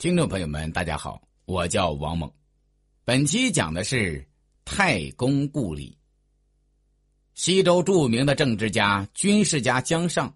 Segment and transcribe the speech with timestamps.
[0.00, 2.32] 听众朋友们，大家好，我叫王猛。
[3.04, 4.26] 本期讲的是
[4.64, 5.94] 太公故里。
[7.34, 10.34] 西周著名的政治家、军事家姜尚，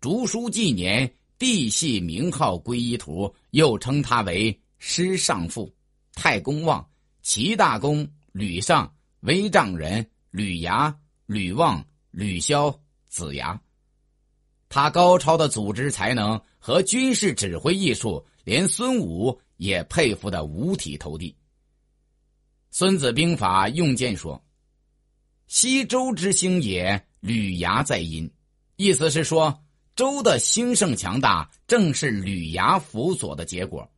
[0.00, 5.70] 竹书纪年帝系名号归一图，又称他为师尚父、
[6.14, 6.88] 太公望、
[7.20, 8.90] 齐大公、吕尚、
[9.20, 10.96] 威丈人、吕牙、
[11.26, 12.74] 吕望、吕萧、
[13.10, 13.60] 子牙。
[14.70, 18.24] 他高超的组织才能和军事指挥艺术。
[18.44, 21.30] 连孙武也佩服的五体投地。
[22.70, 24.44] 《孙子兵法》用剑说
[25.48, 28.30] ：“西周之兴也，吕牙在阴。”
[28.76, 29.62] 意思是说，
[29.96, 33.88] 周的兴盛强大正是吕牙辅佐的结果。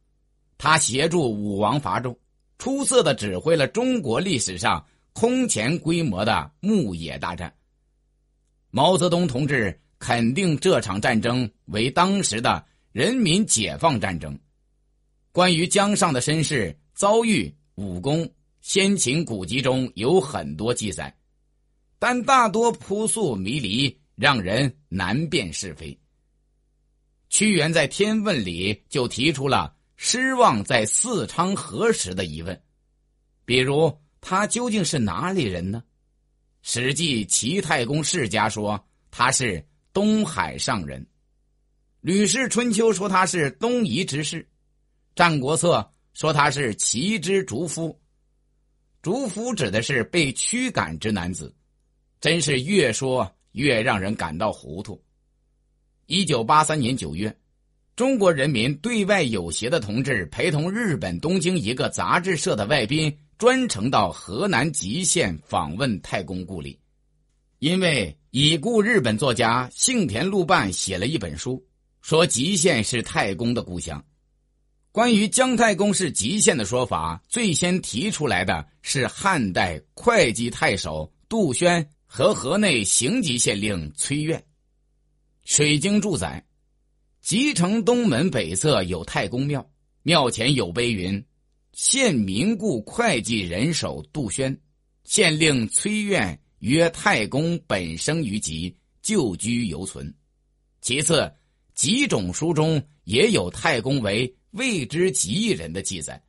[0.59, 2.16] 他协助武王伐纣，
[2.59, 7.52] 出色的指挥了中国历史上空前规模的牧野大战。
[8.70, 12.65] 毛泽东同志肯定这场战争为当时的。
[12.96, 14.41] 人民解放战争，
[15.30, 18.27] 关于江尚的身世、遭遇、武功，
[18.62, 21.15] 先秦古籍中有很多记载，
[21.98, 26.01] 但大多扑朔迷离，让人难辨是非。
[27.29, 32.59] 屈原在《天问》里就提出了失望在四昌何时的疑问，
[33.45, 35.82] 比如他究竟是哪里人呢？
[36.63, 41.02] 《史记·齐太公世家》说他是东海上人。
[42.07, 44.40] 《吕氏春秋》说他是东夷之士，
[45.16, 45.79] 《战国策》
[46.15, 47.98] 说他是齐之竹夫，
[49.02, 51.52] 竹夫指的是被驱赶之男子，
[52.21, 55.02] 真是越说越让人感到糊涂。
[56.07, 57.37] 一九八三年九月，
[57.96, 66.78] 中国人民对外友协的同志陪同日本东京一个杂志社的外宾，专程到河南吉县访问太公故里，
[67.59, 71.60] 因为已故日本作家幸田路伴写了一本书。
[72.06, 74.00] 说吉县是太公的故乡。
[74.93, 84.41] 关于姜太公是吉县的说法，最先提出来的是汉代会稽太守杜轩和河内行吉县令崔苑。
[85.42, 86.47] 水经注载，
[87.22, 89.69] 吉城东门北侧有太公庙，
[90.04, 91.20] 庙前有碑云
[91.75, 94.56] ：“县民故会稽人守杜轩，
[95.03, 98.72] 县令崔苑曰太公本生于吉，
[99.03, 100.14] 旧居犹存。”
[100.80, 101.28] 其次。
[101.76, 106.20] 几种书中也有太公为未知吉人的记载。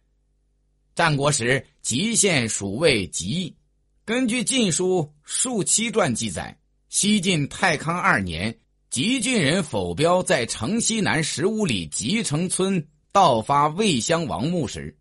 [0.94, 3.56] 战国时，吉县属为吉。
[4.04, 6.56] 根据《晋书·述七传》记载，
[6.90, 8.60] 西晋太康二年，
[8.90, 14.98] 吉郡人否彪在城西南十五里吉城村盗发魏襄王墓时，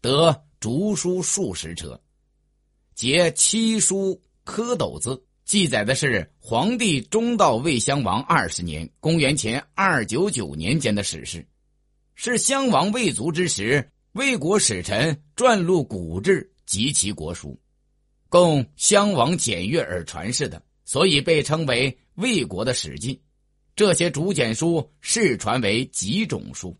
[0.00, 2.00] 得竹书数十车，
[2.94, 5.22] 结七书蝌蚪字。
[5.48, 11.48] 记载的是皇帝中道魏襄王二十年（公元前二九九年间）的史事，
[12.14, 17.58] 是襄王魏卒之时，魏国使臣撰录古志及其国书，
[18.28, 23.18] 供襄王检阅而传世的，所以被称为魏国的史记。
[23.74, 26.78] 这些竹简书世传为几种书。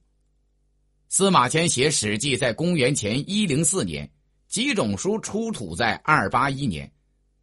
[1.09, 4.07] 司马迁写《史记》在公元前一零四年，
[4.47, 6.93] 几种书出土在二八一年，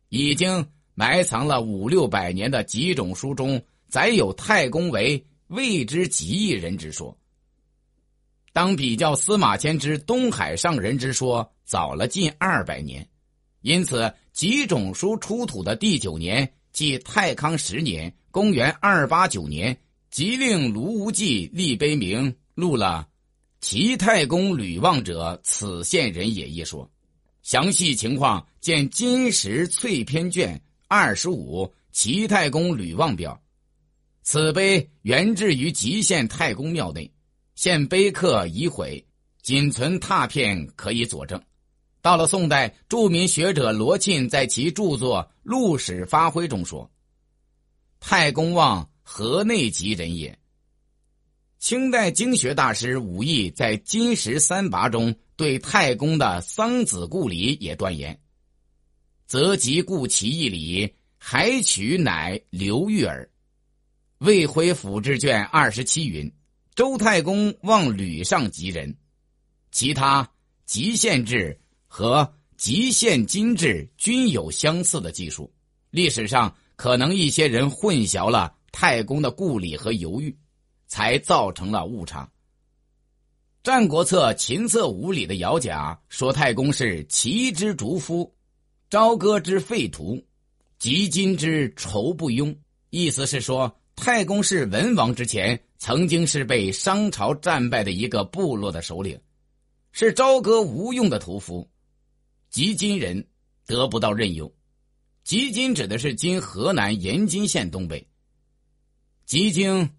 [0.09, 0.63] 已经。
[0.95, 7.15] 埋藏了五六百年的几种书中，载有太公为未知极异人之说。
[8.53, 13.05] 当比较司马迁之东海上人之说，早了近二百年，
[13.59, 19.77] 因此几种书出土的第九年，即太康十年（公元二八九年），
[20.09, 23.05] 即令卢无忌立碑铭，录了
[23.59, 26.89] “齐太公吕望者，此县人也”一说。
[27.41, 30.61] 详细情况见《金石翠篇》卷。
[30.87, 33.41] 二十五，齐太公吕望表，
[34.21, 37.11] 此碑原置于吉县太公庙内，
[37.55, 39.03] 现碑刻已毁，
[39.41, 41.41] 仅存拓片可以佐证。
[42.01, 46.91] 到了宋代，著名学者罗沁在其著作《陆史发挥》中说
[47.99, 50.37] ：“太公望河内籍人也。”
[51.57, 58.19] 清代经学大师武义在《金石三跋》中对太公的桑梓故里也断言。
[59.25, 63.29] 则即故其义理，还取乃刘玉耳。
[64.19, 66.31] 魏辉府志卷二十七云：
[66.75, 68.95] 周太公望吕上吉人。
[69.71, 70.29] 其他
[70.65, 75.51] 吉县志和吉县金志均有相似的记述。
[75.89, 80.37] 历史上可能一些人混淆了太公的故里和犹豫，
[80.87, 82.23] 才造成了误差。
[83.63, 88.34] 《战国策·秦策五》里的姚甲说太公是齐之逐夫。
[88.95, 90.23] 朝歌之废徒，
[90.79, 92.55] 及今之仇不庸。
[92.91, 99.19] 意思是说，太公是文王之前，曾经是被商朝战败的一个部落的首领，
[99.91, 101.69] 是朝歌无用的屠夫。
[102.49, 103.27] 及今人
[103.65, 104.49] 得不到任用。
[105.25, 108.07] 吉金指的是今河南延津县东北。
[109.25, 109.89] 吉经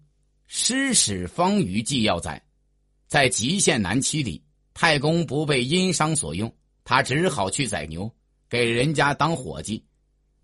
[0.47, 2.43] 师史方舆纪要载，
[3.05, 6.51] 在吉县南七里，太公不被殷商所用，
[6.83, 8.11] 他只好去宰牛，
[8.49, 9.83] 给人家当伙计。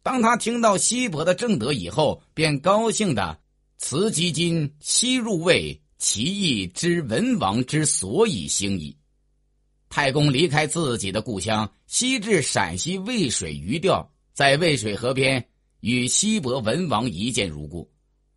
[0.02, 3.40] 当他听到西伯的正德以后，便高兴的
[3.78, 8.96] 辞吉金西入魏，其意知文王之所以兴矣。
[9.90, 15.48] 太公离开自己的故乡，西至陕西渭水鱼钓，在渭水河边
[15.82, 17.90] 与西伯文王一见如故，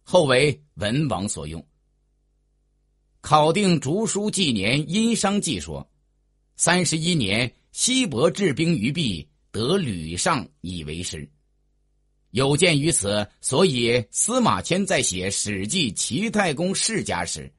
[0.03, 1.67] 后为文王所用。
[3.23, 5.91] 考定竹书纪年殷商记说，
[6.55, 11.27] 三十一年，西伯治兵于毕，得吕尚以为师。
[12.33, 17.51] 有鉴于此，所以司马迁在写《史记·齐太公世家》时，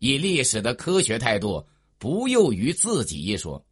[0.00, 1.66] 以历史的科学态度。
[1.98, 3.62] 不囿于自己一说，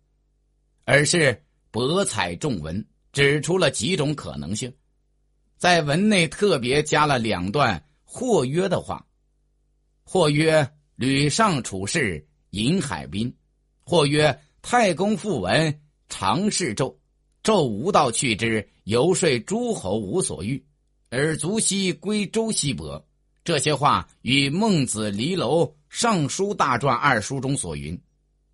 [0.84, 4.70] 而是博采众文，指出了几种可能性，
[5.56, 9.02] 在文内特别加了两段或曰的话。
[10.04, 13.34] 或曰吕尚处事引海滨，
[13.82, 15.80] 或曰太公复文
[16.10, 16.94] 常侍纣，
[17.48, 20.62] 纣无道去之，游说诸侯无所欲，
[21.08, 23.02] 而足西归周西伯。
[23.42, 27.98] 这些话与孟子离楼尚书大传二书中所云。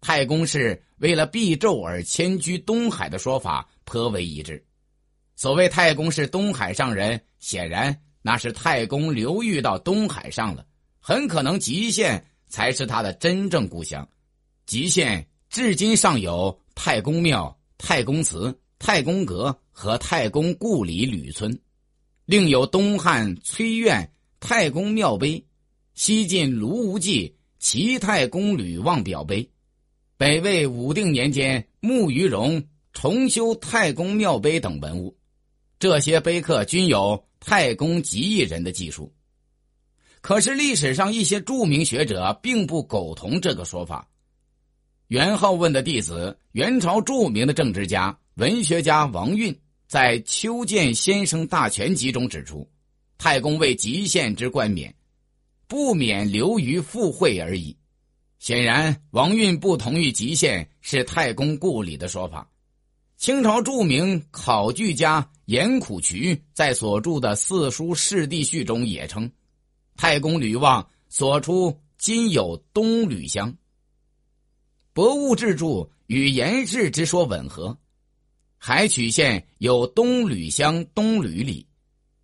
[0.00, 4.64] 太公是为了避纣而迁居东海的说法颇为一致。
[5.34, 10.64] 所谓太公是东海上人，显然那是太公流寓到东海上了，
[11.00, 14.08] 很可能吉县才是他的真正故乡。
[14.66, 21.58] 吉县至今尚有太公庙、太公祠、太公阁和太公故里吕村，
[22.26, 25.42] 另有东汉崔苑太公庙碑，
[25.94, 29.48] 西晋卢无忌齐太公吕望表碑。
[30.18, 35.16] 北魏武定年间，穆于荣重修太公庙碑等文物，
[35.78, 39.10] 这些碑刻均有太公吉义人的记述。
[40.20, 44.06] 可是历史上一些著名学者并不苟同这个说法。
[45.08, 52.68] 元好问的弟子、元朝著名的政治家、文学家王运在《邱建先生大全集》中指出，
[53.16, 54.92] 太公为吉县之冠冕，
[55.68, 57.76] 不免流于附会而已。
[58.40, 62.50] 显然，王运不同意吉县是太公故里的说法。
[63.16, 69.30] 清朝著名考据家严苦渠在所著的《四书世地序》中也称，
[69.96, 73.52] 太公吕望所出今有东吕乡。
[74.92, 75.66] 《博物志著》
[76.08, 77.78] 与严氏之说吻合，
[78.66, 81.66] 海曲县有东吕乡东吕里，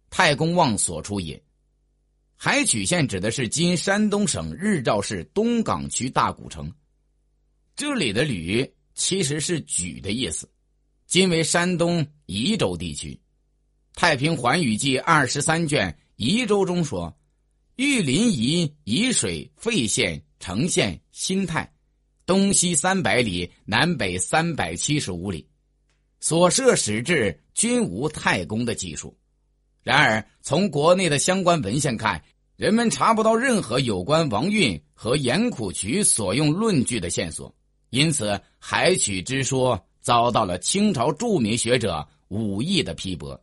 [0.08, 1.38] 太公望所出也。
[2.34, 6.72] 海曲县指的是今山东省日照市东港区大古城，
[7.76, 8.66] 这里的“吕”
[8.96, 10.48] 其实是“举”的意思，
[11.06, 13.12] 今为山东沂州地区。
[13.94, 17.14] 《太平寰宇记》二十三卷沂州中说
[17.76, 21.70] ：“玉林沂、沂水费县城县新泰，
[22.24, 25.46] 东西三百里，南北三百七十五里，
[26.20, 29.16] 所设史志均无太公的记述。”
[29.82, 32.22] 然而，从国内的相关文献看，
[32.56, 37.54] 人们查不到任何有关王运和严苦渠所用论据的线索，
[37.88, 43.42] 因此海曲之说遭到了清朝著名学者武义的批驳。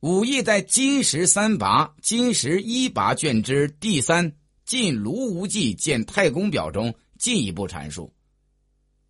[0.00, 4.28] 武义在《金石三拔》《金石一拔》卷之第三
[4.64, 8.12] 《晋卢无忌见太公表》中进一步阐述：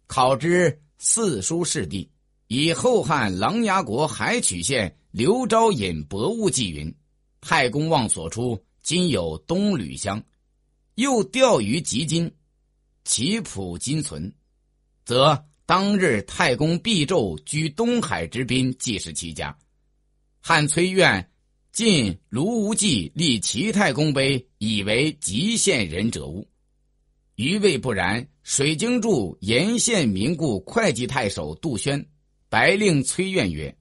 [0.06, 2.09] 考之四书世地，
[2.52, 6.92] 以后汉琅琊国海曲县刘昭隐博物记云，
[7.40, 8.60] 太公望所出。
[8.82, 10.20] 今有东吕乡，
[10.96, 12.28] 又钓于吉金，
[13.04, 14.32] 其谱今存，
[15.04, 19.56] 则当日太公避纣居东海之滨，即是其家。
[20.40, 21.30] 汉崔苑
[21.70, 26.48] 晋卢无忌立齐太公碑，以为极县人者物。
[27.36, 28.26] 余谓不然。
[28.42, 32.04] 水经注沿县民故会稽太守杜宣，
[32.50, 33.74] 白令崔苑曰：“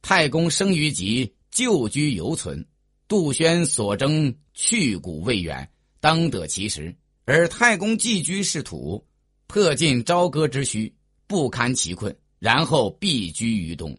[0.00, 2.66] 太公生于吉，旧居犹存。”
[3.06, 6.96] 杜宣所征去古未远，当得其时。
[7.26, 9.06] 而太公寄居是土，
[9.46, 10.90] 破尽朝歌之需，
[11.26, 13.94] 不堪其困，然后避居于东，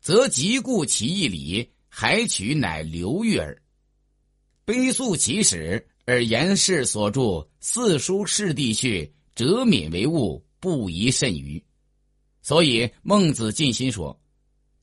[0.00, 3.56] 则即故其义理，还取乃刘裕耳。
[4.64, 7.20] 悲诉其始，而言氏所著
[7.60, 9.04] 《四书世地序》，
[9.36, 11.62] 折敏为物，不宜甚于。
[12.48, 14.18] 所以孟子尽心说：“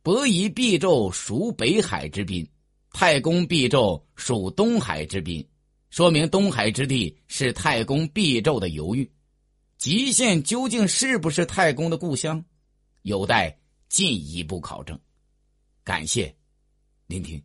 [0.04, 2.48] 伯夷必纣属北海之滨。”
[2.94, 5.44] 太公避纣属东海之滨，
[5.90, 9.12] 说明东海之地是太公避纣的犹豫。
[9.80, 12.46] 极限究竟是不是太公的故乡，
[13.02, 13.58] 有待
[13.90, 15.00] 进一步考证。
[15.84, 16.32] 感谢
[17.08, 17.42] 聆听。